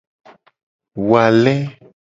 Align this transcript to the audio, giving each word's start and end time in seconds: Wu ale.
Wu 1.05 1.13
ale. 1.25 1.55